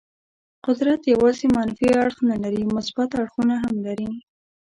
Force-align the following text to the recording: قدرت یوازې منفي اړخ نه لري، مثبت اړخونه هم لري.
قدرت 0.65 1.01
یوازې 1.13 1.45
منفي 1.55 1.87
اړخ 2.01 2.17
نه 2.29 2.35
لري، 2.43 2.63
مثبت 2.75 3.09
اړخونه 3.19 3.55
هم 3.63 3.75
لري. 3.87 4.09